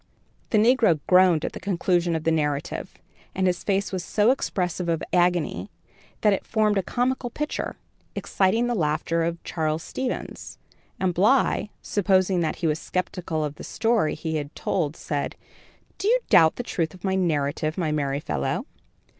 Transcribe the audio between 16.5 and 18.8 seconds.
the truth of my narrative, my merry fellow?